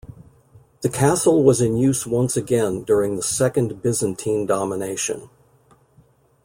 The 0.81 0.89
castle 0.89 1.43
was 1.43 1.61
in 1.61 1.77
use 1.77 2.07
once 2.07 2.35
again 2.35 2.81
during 2.81 3.17
the 3.17 3.21
second 3.21 3.83
Byzantine 3.83 4.47
domination. 4.47 5.29